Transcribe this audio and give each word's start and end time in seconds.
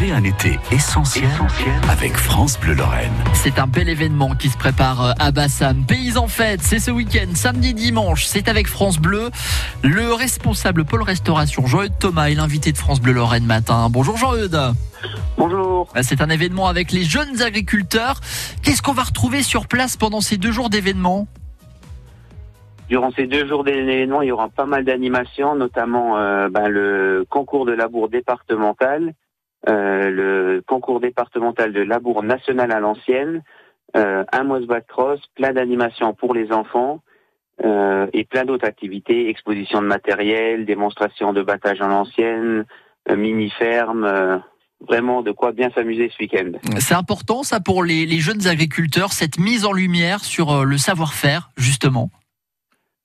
Vivez 0.00 0.12
un 0.12 0.24
été 0.24 0.58
essentiel, 0.72 1.28
avec 1.88 2.16
France 2.16 2.58
Bleu 2.58 2.74
Lorraine. 2.74 3.12
C'est 3.32 3.60
un 3.60 3.68
bel 3.68 3.88
événement 3.88 4.34
qui 4.34 4.48
se 4.48 4.58
prépare 4.58 5.02
euh, 5.02 5.12
à 5.20 5.30
Bassam. 5.30 5.84
Pays 5.86 6.16
en 6.16 6.26
fête, 6.26 6.62
c'est 6.62 6.80
ce 6.80 6.90
week-end, 6.90 7.28
samedi, 7.34 7.74
dimanche. 7.74 8.24
C'est 8.24 8.48
avec 8.48 8.66
France 8.66 8.98
Bleu. 8.98 9.30
Le 9.84 10.12
responsable 10.12 10.84
pôle 10.84 11.02
restauration, 11.02 11.66
Jean-Eudes 11.66 11.98
Thomas, 12.00 12.28
est 12.28 12.34
l'invité 12.34 12.72
de 12.72 12.76
France 12.76 13.00
Bleu 13.00 13.12
Lorraine 13.12 13.46
matin. 13.46 13.88
Bonjour 13.88 14.16
Jean-Eudes. 14.16 14.58
Bonjour. 15.36 15.92
C'est 16.02 16.20
un 16.20 16.28
événement 16.28 16.66
avec 16.66 16.90
les 16.90 17.04
jeunes 17.04 17.40
agriculteurs. 17.40 18.20
Qu'est-ce 18.62 18.82
qu'on 18.82 18.94
va 18.94 19.04
retrouver 19.04 19.42
sur 19.42 19.68
place 19.68 19.96
pendant 19.96 20.20
ces 20.20 20.38
deux 20.38 20.50
jours 20.50 20.70
d'événement 20.70 21.28
Durant 22.88 23.12
ces 23.12 23.26
deux 23.26 23.46
jours 23.46 23.62
d'événement, 23.64 24.22
il 24.22 24.28
y 24.28 24.32
aura 24.32 24.48
pas 24.48 24.66
mal 24.66 24.84
d'animations, 24.84 25.54
notamment 25.54 26.18
euh, 26.18 26.48
ben, 26.48 26.68
le 26.68 27.24
concours 27.30 27.64
de 27.64 27.72
labour 27.72 28.08
départemental, 28.08 29.08
euh, 29.08 29.23
le 29.66 30.62
concours 30.66 31.00
départemental 31.00 31.72
de 31.72 31.80
labour 31.80 32.22
national 32.22 32.70
à 32.72 32.80
l'ancienne, 32.80 33.42
euh, 33.96 34.24
un 34.32 34.44
mois 34.44 34.60
de 34.60 34.66
cross, 34.86 35.20
plein 35.36 35.52
d'animations 35.52 36.14
pour 36.14 36.34
les 36.34 36.52
enfants 36.52 37.00
euh, 37.64 38.06
et 38.12 38.24
plein 38.24 38.44
d'autres 38.44 38.66
activités, 38.66 39.28
exposition 39.28 39.80
de 39.80 39.86
matériel, 39.86 40.66
démonstration 40.66 41.32
de 41.32 41.42
battage 41.42 41.80
à 41.80 41.86
l'ancienne, 41.86 42.64
euh, 43.08 43.16
mini-ferme, 43.16 44.04
euh, 44.04 44.38
vraiment 44.80 45.22
de 45.22 45.30
quoi 45.30 45.52
bien 45.52 45.70
s'amuser 45.70 46.10
ce 46.10 46.22
week-end. 46.22 46.52
C'est 46.78 46.94
important 46.94 47.44
ça 47.44 47.60
pour 47.60 47.84
les, 47.84 48.06
les 48.06 48.18
jeunes 48.18 48.46
agriculteurs, 48.48 49.12
cette 49.12 49.38
mise 49.38 49.64
en 49.64 49.72
lumière 49.72 50.20
sur 50.24 50.50
euh, 50.50 50.64
le 50.64 50.76
savoir-faire 50.76 51.50
justement? 51.56 52.10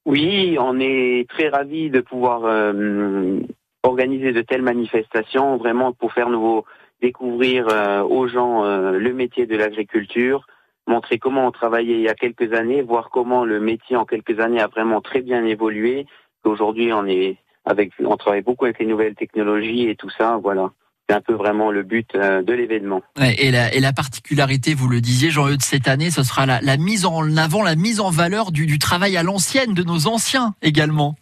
Oui, 0.06 0.58
on 0.60 0.80
est 0.80 1.30
très 1.30 1.50
ravis 1.50 1.92
de 1.92 2.02
pouvoir 2.02 2.42
euh, 2.46 3.42
organiser 3.84 4.34
de 4.34 4.42
telles 4.42 4.62
manifestations, 4.62 5.58
vraiment 5.58 5.94
pour 5.94 6.12
faire 6.14 6.30
nouveau 6.30 6.66
découvrir 7.02 7.68
euh, 7.70 8.04
aux 8.04 8.28
gens 8.28 8.66
euh, 8.66 8.92
le 8.92 9.14
métier 9.14 9.46
de 9.46 9.56
l'agriculture, 9.56 10.46
montrer 10.88 11.18
comment 11.18 11.48
on 11.48 11.52
travaillait 11.52 11.96
il 11.96 12.02
y 12.02 12.10
a 12.10 12.14
quelques 12.16 12.54
années, 12.54 12.82
voir 12.82 13.10
comment 13.10 13.46
le 13.46 13.60
métier 13.60 13.96
en 13.96 14.06
quelques 14.06 14.40
années 14.40 14.60
a 14.60 14.68
vraiment 14.68 15.02
très 15.02 15.22
bien 15.22 15.46
évolué. 15.46 16.08
Aujourd'hui, 16.44 16.92
on 16.92 17.06
est 17.06 17.38
avec, 17.66 17.92
on 18.04 18.18
travaille 18.18 18.42
beaucoup 18.42 18.66
avec 18.66 18.80
les 18.80 18.86
nouvelles 18.86 19.16
technologies 19.16 19.88
et 19.88 19.96
tout 19.96 20.10
ça. 20.10 20.40
Voilà, 20.42 20.72
c'est 21.08 21.16
un 21.16 21.22
peu 21.22 21.34
vraiment 21.34 21.72
le 21.72 21.84
but 21.84 22.10
euh, 22.16 22.42
de 22.42 22.54
l'événement. 22.54 23.02
Ouais, 23.18 23.36
Et 23.38 23.52
la, 23.52 23.74
et 23.74 23.80
la 23.80 23.94
particularité, 23.94 24.74
vous 24.74 24.90
le 24.90 25.00
disiez, 25.00 25.30
Jean-Eudes, 25.30 25.62
cette 25.62 25.88
année, 25.88 26.10
ce 26.12 26.24
sera 26.24 26.46
la, 26.46 26.60
la 26.62 26.78
mise 26.78 27.06
en 27.06 27.38
avant, 27.38 27.64
la 27.64 27.76
mise 27.76 28.02
en 28.02 28.10
valeur 28.10 28.52
du, 28.52 28.66
du 28.66 28.80
travail 28.80 29.16
à 29.16 29.24
l'ancienne 29.24 29.74
de 29.74 29.84
nos 29.84 30.08
anciens 30.08 30.56
également. 30.62 31.16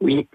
Oui, 0.00 0.26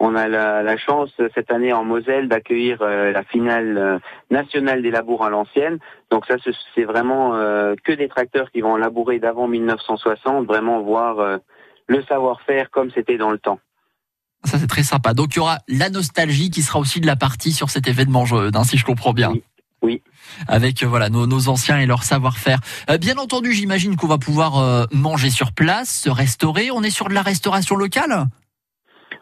on 0.00 0.14
a 0.14 0.28
la, 0.28 0.62
la 0.62 0.76
chance 0.76 1.10
cette 1.34 1.50
année 1.50 1.72
en 1.72 1.84
Moselle 1.84 2.28
d'accueillir 2.28 2.78
euh, 2.82 3.10
la 3.12 3.24
finale 3.24 3.76
euh, 3.78 3.98
nationale 4.30 4.80
des 4.82 4.90
labours 4.90 5.24
à 5.24 5.30
l'ancienne. 5.30 5.78
Donc 6.10 6.24
ça, 6.26 6.36
ce- 6.44 6.50
c'est 6.74 6.84
vraiment 6.84 7.34
euh, 7.34 7.74
que 7.84 7.92
des 7.92 8.08
tracteurs 8.08 8.50
qui 8.52 8.60
vont 8.60 8.76
labourer 8.76 9.18
d'avant 9.18 9.48
1960, 9.48 10.46
vraiment 10.46 10.80
voir 10.82 11.18
euh, 11.18 11.38
le 11.88 12.02
savoir-faire 12.04 12.70
comme 12.70 12.90
c'était 12.94 13.18
dans 13.18 13.30
le 13.30 13.38
temps. 13.38 13.58
Ça, 14.44 14.56
c'est 14.58 14.68
très 14.68 14.84
sympa. 14.84 15.14
Donc, 15.14 15.34
il 15.34 15.38
y 15.38 15.40
aura 15.40 15.58
la 15.66 15.90
nostalgie 15.90 16.50
qui 16.50 16.62
sera 16.62 16.78
aussi 16.78 17.00
de 17.00 17.06
la 17.06 17.16
partie 17.16 17.50
sur 17.52 17.70
cet 17.70 17.88
événement, 17.88 18.24
hein, 18.32 18.62
si 18.64 18.78
je 18.78 18.84
comprends 18.84 19.12
bien. 19.12 19.32
Oui. 19.32 19.42
Oui. 19.82 20.02
Avec 20.48 20.82
euh, 20.82 20.86
voilà 20.86 21.08
nos, 21.08 21.26
nos 21.26 21.48
anciens 21.48 21.78
et 21.78 21.86
leur 21.86 22.02
savoir-faire. 22.04 22.58
Euh, 22.90 22.98
bien 22.98 23.16
entendu, 23.16 23.52
j'imagine 23.52 23.96
qu'on 23.96 24.06
va 24.08 24.18
pouvoir 24.18 24.58
euh, 24.58 24.84
manger 24.92 25.30
sur 25.30 25.52
place, 25.52 25.88
se 25.88 26.10
restaurer. 26.10 26.70
On 26.72 26.82
est 26.82 26.90
sur 26.90 27.08
de 27.08 27.14
la 27.14 27.22
restauration 27.22 27.74
locale? 27.76 28.26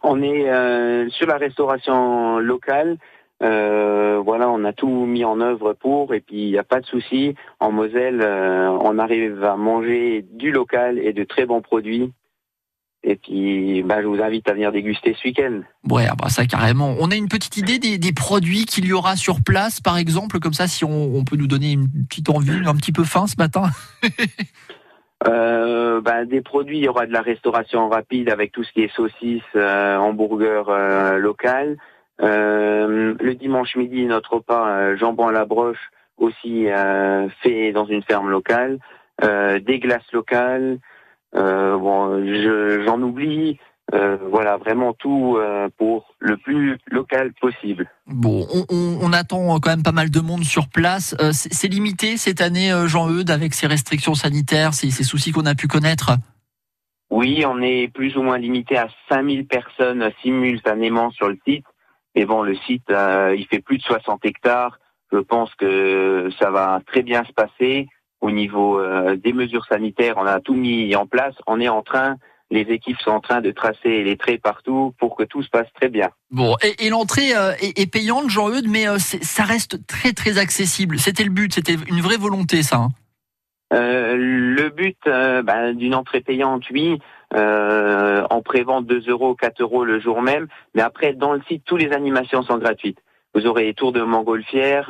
On 0.09 0.23
est 0.23 0.49
euh, 0.49 1.09
sur 1.11 1.27
la 1.27 1.37
restauration 1.37 2.39
locale. 2.39 2.97
Euh, 3.43 4.23
voilà, 4.25 4.49
on 4.49 4.65
a 4.65 4.73
tout 4.73 5.05
mis 5.05 5.25
en 5.25 5.41
œuvre 5.41 5.73
pour, 5.73 6.15
et 6.15 6.21
puis 6.21 6.45
il 6.45 6.51
n'y 6.53 6.59
a 6.59 6.63
pas 6.63 6.81
de 6.81 6.87
souci. 6.87 7.35
En 7.59 7.73
Moselle, 7.73 8.21
euh, 8.23 8.69
on 8.69 9.01
arrive 9.01 9.43
à 9.43 9.57
manger 9.57 10.25
du 10.33 10.53
local 10.53 11.01
et 11.01 11.13
de 11.13 11.25
très 11.25 11.45
bons 11.45 11.61
produits. 11.61 12.13
Et 13.03 13.17
puis, 13.17 13.83
bah, 13.83 14.01
je 14.01 14.07
vous 14.07 14.23
invite 14.23 14.49
à 14.49 14.53
venir 14.53 14.71
déguster 14.71 15.17
ce 15.21 15.27
week-end. 15.27 15.63
Ouais, 15.91 16.07
ah 16.09 16.15
bah 16.17 16.29
ça 16.29 16.47
carrément. 16.47 16.95
On 17.01 17.11
a 17.11 17.17
une 17.17 17.29
petite 17.29 17.57
idée 17.57 17.79
des, 17.81 18.13
produits 18.13 18.65
qu'il 18.65 18.87
y 18.87 18.93
aura 18.93 19.17
sur 19.17 19.43
place, 19.43 19.81
par 19.81 19.99
exemple, 19.99 20.39
comme 20.39 20.55
ça, 20.55 20.69
si 20.69 20.85
on, 20.85 21.25
peut 21.25 21.37
nous 21.37 21.49
donner 21.49 21.73
une 21.73 21.89
petite 22.09 22.31
envie, 22.31 22.63
un 22.65 22.77
petit 22.77 22.93
peu 22.93 23.03
faim 23.03 23.27
ce 23.27 23.35
matin. 23.39 23.71
Euh, 25.27 26.01
bah, 26.01 26.25
des 26.25 26.43
produits, 26.43 26.79
il 26.79 26.85
y 26.85 26.89
aura 26.89 27.07
de 27.07 27.13
la 27.13 27.23
restauration 27.23 27.89
rapide 27.89 28.29
avec 28.29 28.53
tout 28.53 28.63
ce 28.65 28.73
qui 28.73 28.83
est 28.83 28.95
saucisses, 28.95 29.43
euh, 29.57 29.97
hamburger 29.97 30.69
euh, 30.69 31.17
local. 31.19 31.79
Euh, 32.23 33.15
le 33.19 33.35
dimanche 33.35 33.77
midi, 33.77 34.05
notre 34.07 34.35
repas 34.35 34.69
euh, 34.69 34.97
jambon 34.97 35.29
à 35.29 35.33
la 35.33 35.45
broche 35.45 35.91
aussi 36.19 36.69
euh, 36.69 37.29
fait 37.43 37.73
dans 37.73 37.87
une 37.87 38.03
ferme 38.03 38.31
locale. 38.31 38.79
Des 39.23 39.79
glaces 39.79 40.13
locales. 40.13 40.79
Bon, 41.33 42.23
je- 42.25 42.83
j'en 42.85 43.01
oublie. 43.01 43.59
Euh, 43.95 44.17
voilà, 44.31 44.57
vraiment 44.57 44.93
tout 44.95 45.37
euh, 45.39 45.69
pour 45.79 46.17
le 46.19 46.37
plus 46.37 46.77
local 46.91 47.33
possible. 47.41 47.89
Bon, 48.07 48.45
on, 48.53 48.65
on- 48.69 48.99
on 49.01 49.13
attend 49.13 49.61
quand 49.61 49.71
même 49.71 49.85
pas 49.85 49.93
mal 49.93 50.11
de 50.11 50.21
monde 50.21 50.43
sur 50.43 50.69
place. 50.69 51.15
Euh, 51.21 51.31
c'est 51.33 51.69
limité 51.69 52.17
cette 52.17 52.41
année, 52.41 52.73
euh, 52.73 52.89
Jean-Eudes, 52.89 53.31
avec 53.31 53.55
ces 53.55 53.69
restrictions 53.69 54.15
sanitaires, 54.17 54.75
ces, 54.75 54.91
ces 54.91 55.05
soucis 55.05 55.31
qu'on 55.31 55.47
a 55.47 55.55
pu 55.55 55.69
connaître? 55.69 56.13
Oui, 57.11 57.45
on 57.47 57.63
est 57.63 57.87
plus 57.95 58.17
ou 58.17 58.23
moins 58.23 58.39
limité 58.39 58.77
à 58.77 58.89
5000 59.09 59.47
personnes 59.47 60.11
simultanément 60.23 61.11
sur 61.13 61.29
le 61.29 61.39
site. 61.47 61.65
Mais 62.17 62.25
bon, 62.25 62.43
le 62.43 62.57
site, 62.57 62.91
euh, 62.91 63.37
il 63.39 63.47
fait 63.47 63.61
plus 63.61 63.79
de 63.79 63.83
60 63.85 64.25
hectares. 64.25 64.81
Je 65.13 65.19
pense 65.19 65.55
que 65.55 66.29
ça 66.41 66.51
va 66.51 66.81
très 66.87 67.03
bien 67.03 67.23
se 67.25 67.33
passer. 67.33 67.87
Au 68.21 68.33
niveau 68.33 68.81
euh, 68.81 69.15
des 69.15 69.33
mesures 69.33 69.67
sanitaires, 69.67 70.15
on 70.17 70.27
a 70.27 70.41
tout 70.41 70.55
mis 70.55 70.97
en 70.97 71.07
place. 71.07 71.35
On 71.47 71.61
est 71.61 71.69
en 71.69 71.83
train, 71.83 72.17
les 72.51 72.61
équipes 72.63 73.01
sont 73.01 73.11
en 73.11 73.21
train 73.21 73.41
de 73.41 73.51
tracer 73.51 74.05
les 74.05 74.17
traits 74.17 74.41
partout 74.41 74.95
pour 74.99 75.17
que 75.17 75.25
tout 75.25 75.43
se 75.43 75.49
passe 75.51 75.67
très 75.75 75.89
bien. 75.89 76.11
Bon, 76.31 76.57
et, 76.63 76.87
et 76.87 76.91
l'entrée 76.91 77.35
euh, 77.37 77.53
est, 77.61 77.79
est 77.79 77.91
payante, 77.91 78.31
Jean-Eudes, 78.31 78.69
mais 78.69 78.89
euh, 78.89 78.99
ça 78.99 79.43
reste 79.43 79.85
très 79.87 80.13
très 80.13 80.39
accessible. 80.39 80.99
C'était 80.99 81.25
le 81.25 81.31
but, 81.31 81.53
c'était 81.53 81.75
une 81.89 82.01
vraie 82.01 82.17
volonté, 82.17 82.63
ça. 82.63 82.77
hein. 82.77 82.89
Euh, 83.73 84.15
le 84.17 84.69
but 84.69 84.97
ben, 85.07 85.73
d'une 85.75 85.97
entrée 85.97 86.21
payante, 86.21 86.63
oui, 86.71 87.01
en 87.35 88.43
prévente 88.45 88.87
2 88.87 89.11
euros, 89.11 89.35
4 89.35 89.61
euros 89.61 89.85
le 89.85 89.99
jour 89.99 90.23
même. 90.23 90.47
Mais 90.75 90.83
après, 90.83 91.15
dans 91.15 91.33
le 91.33 91.43
site, 91.49 91.65
toutes 91.65 91.81
les 91.81 91.93
animations 91.93 92.43
sont 92.43 92.59
gratuites. 92.59 92.99
Vous 93.35 93.47
aurez 93.47 93.65
les 93.65 93.75
tours 93.75 93.91
de 93.93 94.03
montgolfière, 94.03 94.87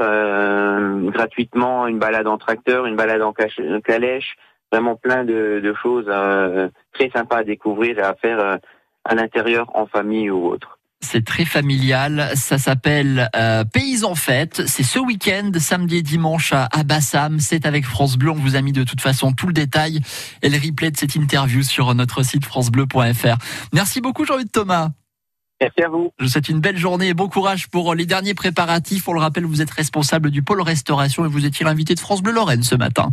gratuitement, 1.11 1.87
une 1.87 1.99
balade 1.99 2.27
en 2.27 2.37
tracteur, 2.37 2.85
une 2.85 2.97
balade 2.97 3.23
en 3.23 3.33
calèche, 3.81 4.37
vraiment 4.73 4.97
plein 4.97 5.25
de, 5.25 5.61
de 5.63 5.75
choses 5.83 6.07
euh, 6.09 6.69
très 6.93 7.11
sympas 7.11 7.39
à 7.39 7.45
découvrir 7.45 7.99
et 7.99 8.03
à 8.03 8.15
faire 8.15 8.39
euh, 8.41 8.57
à 9.05 9.15
l'intérieur, 9.15 9.71
en 9.75 9.87
famille 9.87 10.31
ou 10.31 10.47
autre. 10.47 10.79
C'est 11.01 11.25
très 11.25 11.45
familial. 11.45 12.31
Ça 12.35 12.59
s'appelle 12.59 13.29
euh, 13.37 13.65
Pays 13.65 14.05
en 14.05 14.15
fête. 14.15 14.63
C'est 14.67 14.83
ce 14.83 14.99
week-end, 14.99 15.53
samedi 15.59 15.99
et 15.99 16.03
dimanche 16.03 16.53
à, 16.53 16.69
à 16.73 16.83
Bassam. 16.83 17.39
C'est 17.39 17.67
avec 17.67 17.85
France 17.85 18.17
Bleu. 18.17 18.31
On 18.31 18.35
vous 18.35 18.57
a 18.57 18.63
mis 18.63 18.73
de 18.73 18.83
toute 18.83 19.01
façon 19.01 19.33
tout 19.33 19.47
le 19.47 19.53
détail 19.53 20.01
et 20.43 20.49
le 20.49 20.57
replay 20.57 20.91
de 20.91 20.97
cette 20.97 21.15
interview 21.15 21.63
sur 21.63 21.95
notre 21.95 22.23
site 22.23 22.45
francebleu.fr. 22.45 23.37
Merci 23.73 24.01
beaucoup, 24.01 24.25
Jean-Eudes 24.25 24.51
Thomas. 24.51 24.89
Merci 25.61 25.83
à 25.83 25.89
vous. 25.89 26.13
Je 26.19 26.25
vous 26.25 26.31
souhaite 26.31 26.49
une 26.49 26.61
belle 26.61 26.77
journée 26.77 27.09
et 27.09 27.15
bon 27.15 27.29
courage 27.29 27.69
pour 27.69 27.95
les 27.95 28.05
derniers 28.05 28.35
préparatifs. 28.35 29.09
On 29.09 29.13
le 29.13 29.21
rappelle, 29.21 29.45
vous 29.45 29.63
êtes 29.63 29.71
responsable 29.71 30.31
du 30.31 30.43
pôle 30.43 30.61
restauration 30.61 31.25
et 31.25 31.29
vous 31.29 31.47
étiez 31.47 31.65
l'invité 31.65 31.95
de 31.95 32.01
France 32.01 32.23
Bleu 32.23 32.33
Lorraine 32.33 32.63
ce 32.63 32.75
matin. 32.75 33.11